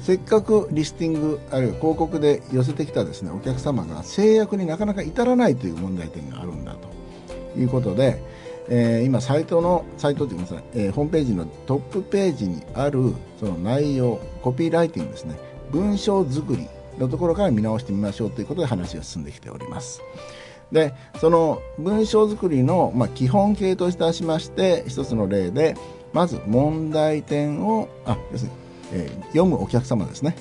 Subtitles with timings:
[0.00, 7.00] せっかくリスティングあるいは広告で寄せてきたですねお客様が制約になかなか至らないという問題点があるんだと。
[7.56, 8.22] いうことで、
[8.68, 15.38] えー、今サイトのサイトというか、えー、ホームページのトップページにあるその内容コピーライティングですね
[15.70, 20.02] 文章作りのところから見直してみましょうということで話が進んできております。
[20.72, 25.74] でその文章作りの、まあ、基本形といたしまして一つの例で
[26.12, 30.36] まず問題点をあ要するにえー、読むお客様ですね。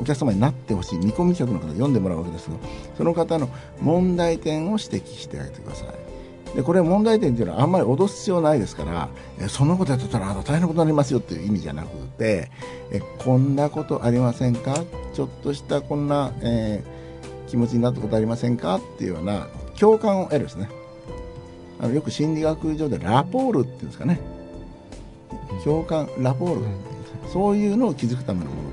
[0.00, 0.98] お客様になってほしい。
[0.98, 2.58] 見込み客の方読んでもらうわけですけど
[2.96, 3.48] その方の
[3.82, 6.56] 問題点を指摘してあげてください。
[6.56, 11.88] でこれ問題点っていうのはあんまり脅す必要ないですからえそんなことやってたら大変なことになりますよっていう意味じゃなく
[12.18, 12.50] て
[12.90, 14.74] えこんなことありませんか？
[15.14, 16.82] ちょっとしたこんな、え、
[17.46, 18.76] 気持ちになったことありませんか？
[18.76, 19.46] っていうような
[19.78, 20.70] 共感を得るですね。
[21.78, 24.18] あのよく心理学上でラポールっていうんですかね。
[25.62, 26.66] 共感ラポール、
[27.32, 28.70] そういうのを気づくためのもの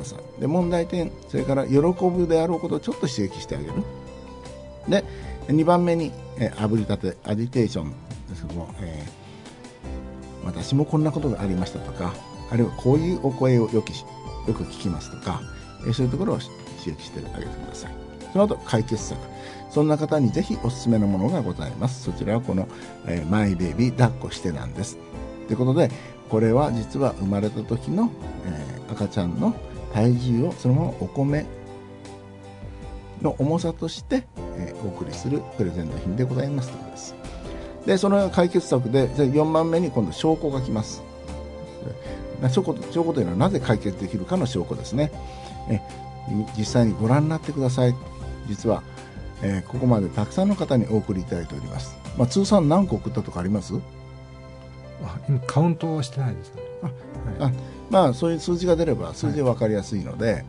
[0.00, 0.16] ださ。
[0.38, 3.72] で問題点それから喜ぶであろうことをちょっと刺激してあげる。
[4.88, 5.04] で
[5.48, 7.92] 2番目に、えー、炙りたてアジテーション
[8.28, 12.14] ですけども、えー、私もこんなことがありましたとか
[12.50, 13.92] あるいはこういうお声をよき
[14.46, 15.40] よく聞きますとか、
[15.82, 16.50] えー、そういうところを刺
[16.86, 17.92] 激してあげてください。
[18.32, 19.18] その後解決策。
[19.70, 22.02] そんな方にぜひおすすめのものがございます。
[22.02, 22.66] そちらはこの、
[23.06, 24.98] えー、マイベイビー抱っこしてなんです。
[25.50, 25.90] ということで
[26.28, 28.12] これは実は生まれた時の、
[28.46, 29.52] えー、赤ちゃんの
[29.92, 31.44] 体重をそのままお米
[33.20, 37.14] の重さとして、えー、お送りするプレゼント品でございますということです。
[37.84, 41.02] で、その解決策で、4番目に今度証拠が来ます。
[42.48, 45.10] 証拠証拠というのはなぜ解決できるかの証拠ですね。
[45.68, 45.80] え
[46.56, 47.94] 実際にご覧になってください。
[48.46, 48.84] 実は、
[49.42, 51.96] えー、ここまでたくさんの方にお送りいただいております。
[52.16, 53.74] まあ、通算何個送ったとかあります？
[55.28, 56.62] 今カウントはしてないですね。
[57.38, 57.54] あ、はい、
[57.90, 60.44] まあそういう数字が出れば数字は分かりやすいので、はい、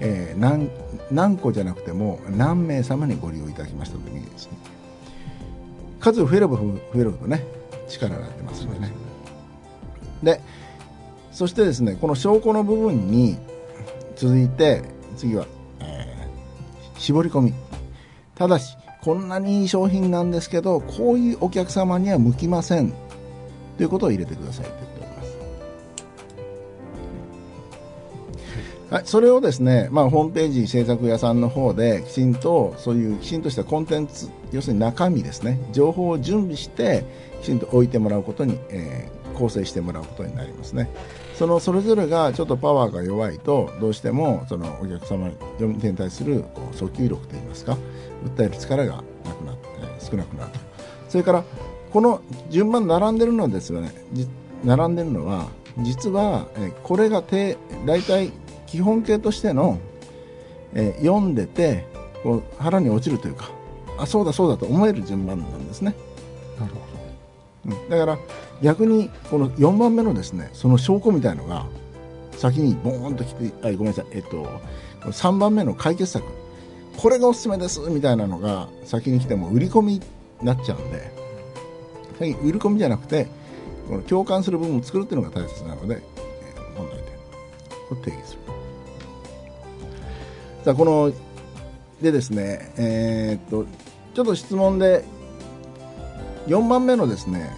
[0.00, 0.70] えー、何
[1.10, 4.58] 何個じゃなくても何名様にご利用いただきましたという意味ですね
[6.00, 7.44] 数増えれば増えるほどね
[7.88, 8.92] 力が出ますのでね。
[10.22, 10.40] で
[11.32, 13.38] そしてですねこの証拠の部分に
[14.16, 14.82] 続いて
[15.16, 15.46] 次は、
[15.80, 17.54] えー、絞り込み。
[18.34, 22.92] ただしこんなにいい商品なんですけどこういうお客様には向きません
[23.76, 25.36] ということを入れてくださいと言っております。
[28.90, 37.04] はい、それをですね、まあ、ホームページ制作屋さんの方できちんとそういうきちんとしたコンテンツ要するに中身ですね情報を準備して
[37.42, 40.88] きちんと置いてもらうことに、えー、構成してもらうことになりますね。
[41.34, 47.76] そのそれぞれがちょっとパワーが弱いとどうしてもそのお客様に対するこう訴求力といいますか
[48.24, 49.66] 訴える力がなくなって
[50.00, 50.58] 少なくなると。
[51.08, 51.44] それから
[51.96, 52.20] この
[52.50, 53.90] 順番並んでるのですよね。
[54.62, 55.48] 並んでるのは
[55.78, 58.32] 実は、えこれが大体
[58.66, 59.78] 基本形としての、
[60.74, 61.86] え読んでて
[62.22, 63.50] こう腹に落ちるというか
[63.96, 65.94] あそうだそうだと思える順番なんですね。
[66.60, 66.80] なるほ
[67.70, 68.18] ど、うん、だから
[68.60, 71.64] 逆にこの4番目のですねその証拠みたいのが
[72.32, 74.46] 先にボーンと来てあごめんなさい、えっと、
[75.00, 76.26] 3番目の解決策。
[76.98, 80.02] これがおすすめですみたいなのが先に来ても売り込みに
[80.42, 81.25] なっちゃうんで
[82.20, 83.26] 売り込みじゃなくて
[83.88, 86.02] この共感する部分を作るっていうのが大切なので
[86.76, 88.40] 問題点を定義する。
[90.64, 91.12] さあこの
[92.02, 93.66] でですねえー、っと
[94.14, 95.04] ちょっと質問で
[96.46, 97.50] 4番目のですね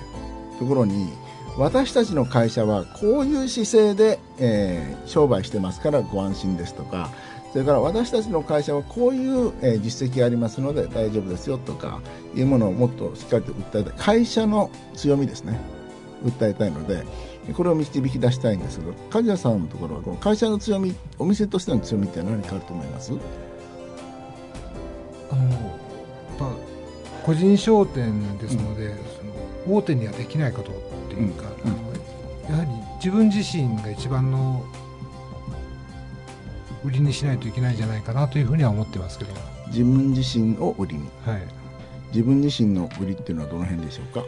[0.59, 1.09] ところに
[1.57, 7.11] 私たちの会社はこういう姿勢で、えー、商売してますからご安心ですとか
[7.53, 12.01] それから私たちの会社はこういう、えー、実績がありますので大丈夫ですよとか
[12.35, 13.95] いうものをもっとしっかりと訴えたい。
[13.97, 15.59] 会社の強みですね。
[16.25, 17.05] 訴えたいので
[17.55, 23.13] これを導き出したいんですけど梶谷さんのところはこの会社の強みお店としての強みって何かあると思います？
[25.31, 25.79] あの
[27.25, 28.97] 個人商店ですので、うん、
[29.67, 30.75] その大手にはできないことっ
[31.09, 31.73] ていうか、うん。
[31.73, 31.75] う
[32.51, 34.65] ん、やはり自分自身が一番の
[36.89, 39.35] 売りにしないといけないんじゃないかなというふうには思ってますけど
[39.67, 41.43] 自分自身を売りに、はい、
[42.13, 44.25] 自分自身の売りっていうのはどの辺でしょうか？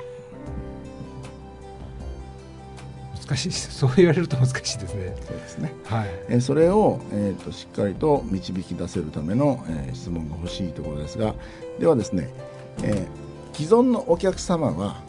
[3.26, 3.52] 難しい。
[3.52, 5.16] そう言われると難しいですね。
[5.26, 11.34] そうですね、はい、えそれを、えーと、しっかりと導き出せるための、えー、質問が欲しいところですが。
[11.78, 12.28] ではですね、
[12.82, 15.02] えー、既存のお客様は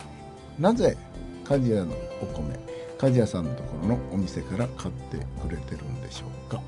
[0.57, 0.95] なぜ
[1.43, 2.57] 鍛冶屋のお米
[2.97, 6.61] 鍛冶屋さんのところのお店から買ってくれてるんでしょうか？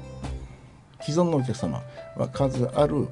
[1.05, 1.81] 既存のお客様
[2.15, 3.07] は数ある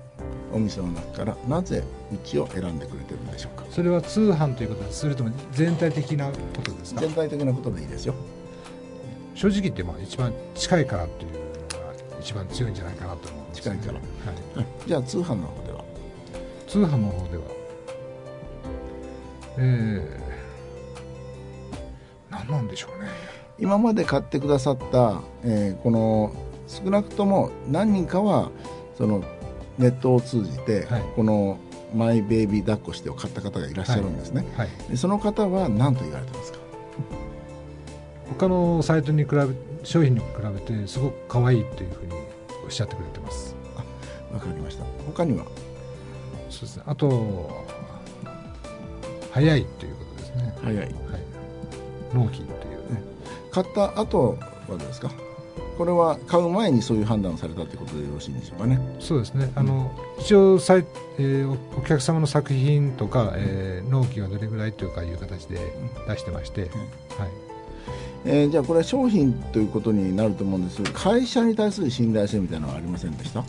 [0.54, 1.84] お店の中からなぜ
[2.14, 3.66] うちを選んでくれてるんでしょうか？
[3.70, 5.00] それは通販ということです。
[5.00, 6.34] それとも全体的なこ
[6.64, 7.02] とですか？
[7.02, 8.14] 全体的なことでいいですよ。
[9.36, 11.46] 正直言ってまあ一番近いからっていうのが
[12.20, 13.94] 一番強いんじゃないかなと思うんです、近いから。
[13.94, 14.04] はい、
[14.88, 15.84] じゃあ通販の方では？
[16.68, 17.44] 通販の方では。
[19.58, 23.10] えー、何なんでしょうね。
[23.60, 26.34] 今まで買ってくださった、えーこの
[26.72, 28.50] 少なくとも何人かは
[28.98, 29.24] その
[29.78, 31.04] ネットを通じて、はい。
[31.16, 31.58] この
[31.94, 34.70] マイベイビー抱っこしてを買った方がいらっしゃるんですね、はい。
[34.90, 36.60] でその方は何と言われてますか？
[38.40, 39.46] 他のサイトに比べ
[39.84, 42.14] 商品に比べてすごく可愛いっていうふうに
[42.64, 43.56] おっしゃってくれてます。
[44.32, 44.86] わかりました。
[45.06, 45.44] 他には？
[46.50, 46.84] そうですね。
[46.86, 47.66] あと
[49.32, 50.56] 早いっていうことですね。
[50.62, 50.78] 早い。
[50.78, 50.92] はい。
[52.14, 52.94] 納期っていう。
[52.94, 53.04] ね
[53.52, 54.38] 買った後
[54.70, 55.12] はですか？
[55.82, 58.80] これは買う前にそういう判断をされたということでよろしいんでしょうかね。
[59.00, 59.52] そうですね。
[59.56, 60.86] あの一応サイ、
[61.18, 65.58] えーおお客様の作品とか、えー納期がどれぐらいというかいう形で
[66.08, 66.72] 出してまして、はい。
[68.26, 73.44] えーじゃあこれは商品ということになると思うんですが会社に対する信頼性みたいなのはありませんでした？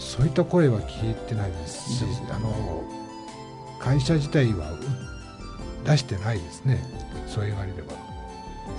[0.00, 2.82] そそういった声は聞いてないですしあの
[3.78, 4.78] 会社自体はう
[5.84, 6.84] 出してないですね。
[7.28, 7.92] そう言われれば。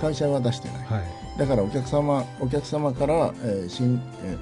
[0.02, 0.86] 会社は出してない。
[0.88, 4.38] はいだからお客様お客様から、えーしんえー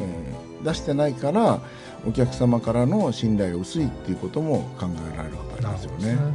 [0.00, 1.58] えー出してないから
[2.06, 6.16] お客様からの信頼が薄いっていうことも考えられるわけですよね。
[6.16, 6.34] なる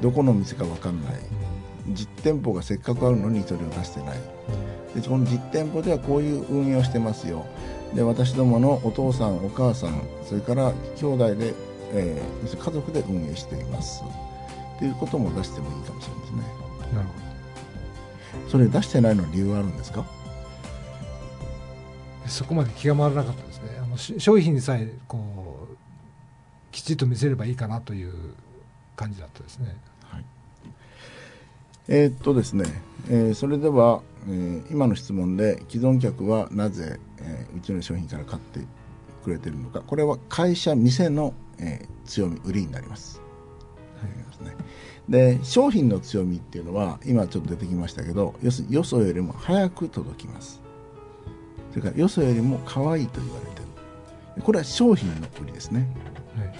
[0.00, 1.14] どこの店か分かんない。
[1.90, 4.18] 実店舗がせっかくあるのにそれを出してない。
[4.94, 7.46] うんでこの実店舗ではこういう運営をしてますよ。
[7.94, 11.54] で私どものお父さんお母さんそれから兄弟で、
[11.92, 14.02] えー家族で運営しています。
[14.76, 16.42] っていうことも出してもいいかもしれないですね。
[16.94, 17.31] なるほ
[18.48, 19.98] それ出してないのに理由はあるんですか？
[19.98, 20.06] ど
[22.28, 23.78] そこまで気が回らなかったですね。
[23.82, 25.76] あのし商品さえこう
[26.70, 28.12] きちっと見せればいいかなという
[28.96, 29.76] 感じだったですね。
[30.04, 30.24] はい。
[31.88, 32.64] えーっとですね、
[33.08, 38.60] えーそれでは、えー今の質問で既存客はなぜ、えーうちの商品から買って
[39.24, 39.82] くれてるのか。
[39.82, 43.20] これは会社店の、えー強み売りになります。
[44.02, 44.56] なりますね
[45.08, 50.62] で商品の強みっていうのは今ちょっと出てきましたけど要するによそよりも早く届きます。
[51.70, 53.62] それからよそよりも可愛いと言われて
[54.36, 54.42] る。
[54.42, 55.88] これは商品の売りですね。
[56.36, 56.54] はい。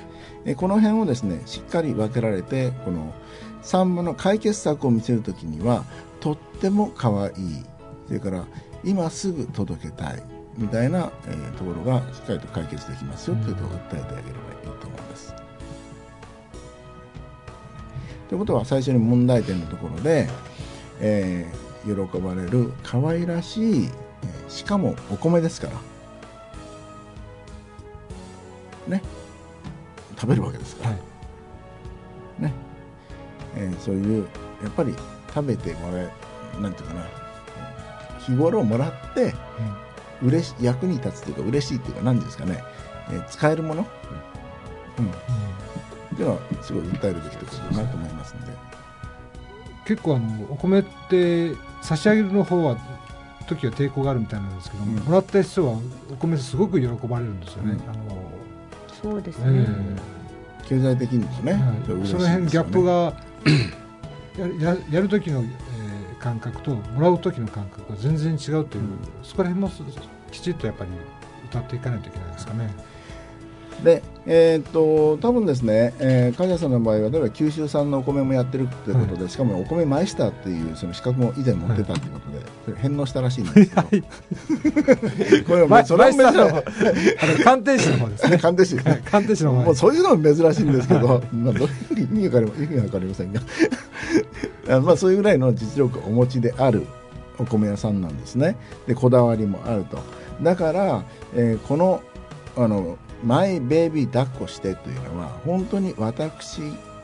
[0.44, 3.14] えこの辺をですねしっかり分けられてこの
[3.62, 5.84] 3分の解決策を見せるときには
[6.20, 7.32] とっても可愛い。
[8.08, 8.46] それから
[8.84, 10.22] 今すぐ届けたい。
[10.58, 14.22] みたいな、えーところがしっかりと解決できますよということを訴えてあげればい
[14.64, 15.41] いと思います。
[18.32, 20.26] ということは最初に問題点のところで、
[21.00, 25.68] えー喜ばれる可愛らしい、えーしかもお米ですか
[28.88, 28.96] ら。
[28.96, 29.02] ね。
[30.16, 32.42] 食べるわけですから、はい。
[32.44, 32.52] ね、
[33.54, 34.26] えーそういう
[34.62, 34.94] やっぱり
[35.28, 36.10] 食べてもらえ
[36.58, 37.04] なんていうかな。
[38.20, 39.34] 日頃もらって
[40.22, 42.64] 嬉し役に立つというか嬉しいっていうか何ですかね、
[43.10, 43.86] えー使えるもの、
[45.00, 45.10] うん、
[46.12, 48.52] っていうのはすごい訴えるべきところだなと思いますので。
[49.84, 52.76] 結構あのお米って差し上げるの方は
[53.48, 55.78] 時は抵抗があるみたいなんですけども、うんもらった人は
[56.10, 57.72] お米すごく喜ばれるんですよね。
[57.72, 58.32] うんあの
[59.02, 59.66] そうですえね。
[60.64, 62.92] 経済的にもね、はいその辺ギャップが
[64.38, 65.62] やややる時の、えー
[66.22, 69.82] 感覚ともらう時の感覚が全然違うという、うんそこら辺もす
[70.30, 70.90] きちっとやっぱり
[71.46, 72.70] 歌っていかないといけないですかね。
[73.82, 83.82] で、えーっと多分ですね、えー、梶谷さんの場合は例えば九州産のお米もやってるということで、しかもお米マイスターっていうその資格も以前持ってたということで、それ返納したらしいんですけど、
[85.46, 88.36] これはそれは珍しマイスターの方あの鑑定士の方ですね。
[88.36, 89.62] い 鑑定士はい鑑定士の方。
[89.62, 93.40] もうそういうのも珍しいんですけど、 まあ、どういう意味か意味は分かりませんが。
[94.68, 96.86] あまあそういうぐらいの実力をお持ちである
[97.38, 98.56] お米屋さんなんですね。
[98.86, 99.98] でこだわりもあると。
[100.40, 101.02] だから、
[101.34, 102.02] えーこの
[102.56, 106.60] あのマイベイビー抱っこしてというのは本当に私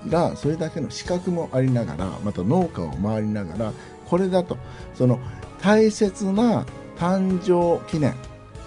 [0.09, 3.73] がそれだけの資格もありながらまた農家を回りながら
[4.07, 4.57] これだと
[4.95, 5.21] その
[5.61, 6.65] 大切な
[6.97, 8.15] 誕生記念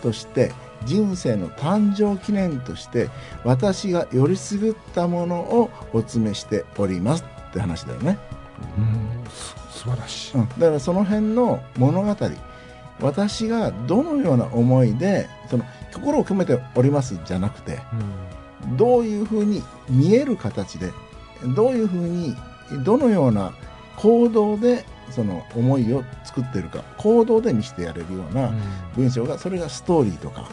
[0.01, 0.27] とし。
[0.27, 0.51] て
[0.85, 3.09] 人生の誕生記念として
[3.43, 8.17] 私がよりすぐったものをお詰めしておりますって話だよね、
[8.77, 9.29] うん。
[9.29, 10.37] す素晴らしい。
[10.37, 12.15] うん、だからその辺の物語
[13.01, 18.77] 私がどのような思いでその心を込めておりますじゃなくてうん。
[18.77, 20.91] どういうふうに見える形で
[21.55, 22.35] どういうふうに
[22.83, 23.53] どのような
[23.97, 28.51] 行動でその思いを作っているか行動で見せてやれるような
[28.95, 30.49] 文章がそれがストーリーとか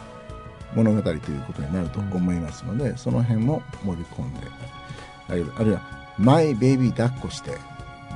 [0.75, 4.41] 物語ということになると思いますので、その辺も盛り込んで
[5.27, 5.81] あるいはあるいは
[6.19, 7.57] 「マイベイビー抱っこして」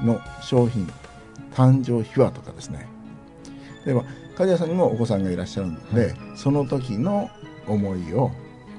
[0.03, 0.91] の商品
[1.55, 2.87] 誕生秘話とかですね
[3.85, 4.03] 例えば
[4.35, 7.29] 梶谷さんにもお子さんがいらっしゃるので、はい、その時の
[7.67, 8.31] 思いを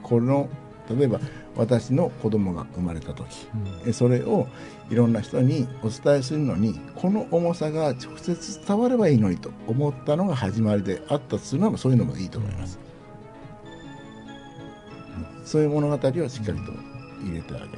[0.03, 0.49] この
[0.89, 1.21] 例えば
[1.57, 3.47] 私の子供が生まれた時、
[3.85, 4.49] うん、それを
[4.91, 12.79] いろんな人にお伝えするのにこの重さが直接伝わればいいのにと思ったのが始まりであったとするのもそういうのもいいと思います、
[15.39, 16.73] うん、そういう物語をしっかりと
[17.23, 17.69] 入れてあげる、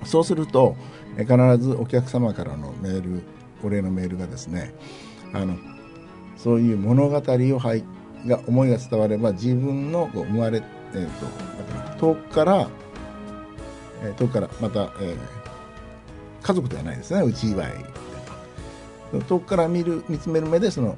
[0.00, 0.74] うん、そうすると
[1.18, 1.26] 必
[1.58, 3.22] ずお客様からのメール
[3.62, 4.74] お礼のメールがですね
[5.34, 5.56] あの
[6.42, 7.84] そういう物語をはい
[8.26, 10.62] が思いが伝われば自分の生まれ、
[10.94, 11.08] えー
[11.98, 12.68] と、遠くから、
[14.02, 15.16] えー、遠くからまた、えー、
[16.42, 17.22] 家族ではないですね。
[17.22, 17.70] 内祝い
[19.28, 20.96] 遠くから見る見つめる目でその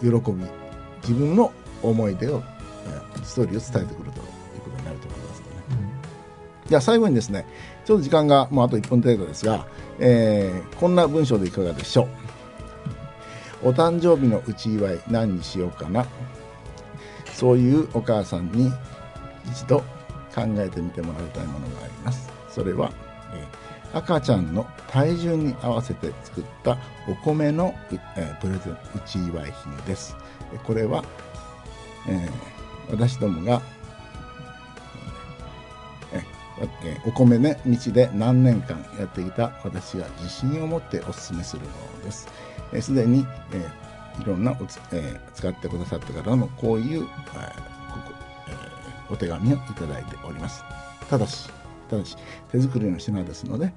[0.00, 0.44] 喜び
[1.02, 1.52] 自分の
[1.82, 2.42] 思い出を、
[2.86, 4.24] えー、ストーリーを伝えてくるという
[4.64, 5.46] ことになると思いますね、
[6.64, 7.46] うん、じゃあ最後にですね
[7.84, 9.66] ちょっと時間がもうあと1分程度ですが、
[9.98, 12.08] えー、こんな文章でいかがでしょう？
[13.62, 16.06] お誕生日の内祝い何にしようかな。
[17.32, 18.72] そういうお母さんに
[19.50, 19.78] 一度
[20.34, 22.30] 考えてみてもらいたいものがあります。
[22.50, 22.92] それは、
[23.32, 27.74] えー、赤ちゃんの体重に合わせて作ったお米の、
[28.16, 30.16] えー、プレゼン内祝い品です。
[30.64, 31.04] これは、
[32.08, 33.62] えー、私どもが
[37.06, 42.28] お米ね道で何年間やってきた私が自信を持ってお勧めするものです。
[42.80, 47.10] す、で、に、えー、いろんなおつ、えー、使ってくださった方のこういう、えーこ
[48.06, 48.12] こ
[48.48, 50.62] えー、お手紙をいただいております。
[51.08, 51.50] ただし、
[51.88, 52.16] ただし、
[52.52, 53.72] 手作りの品ですので、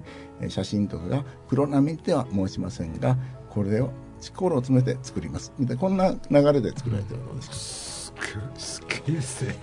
[0.49, 3.17] 写真とかがプロ並みでは申しませんが、
[3.49, 3.89] これを
[4.21, 5.51] 心を詰めて作ります。
[5.57, 6.17] みたいな、こんな流
[6.53, 8.21] れで作られてるのですか？
[8.57, 9.55] すげえですね。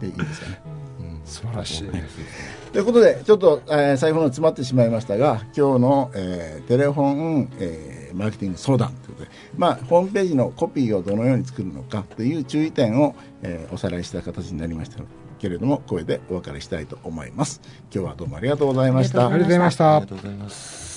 [0.00, 0.60] でいいですかね。
[1.24, 1.90] 素晴らしい。
[2.72, 7.50] ということで、ちょっと、えー、最後の詰まってしまいましたが、今日の、えー、テレフォン、
[8.08, 15.00] えー、マーケティング相談ということで、まあ、ホームページのコピーをどのように作るのかという注意点を、えー、おさらいした形になりました
[15.38, 17.60] けれども、これでお別れしたいと思います。
[17.94, 19.26] 今日はどうもありがとうございました。
[19.26, 19.96] ありがとうございました。
[19.96, 20.87] ありがとうございます。